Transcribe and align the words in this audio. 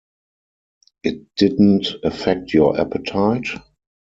It 1.03 1.35
didn't 1.35 1.89
affect 2.03 2.55
your 2.55 2.81
appetite? 2.81 3.45